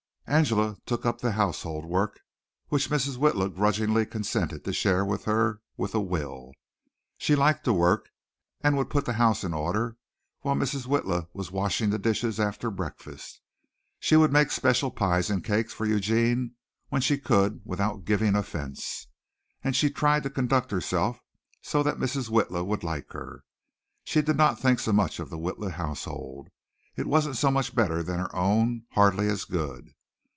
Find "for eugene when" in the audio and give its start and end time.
15.73-17.01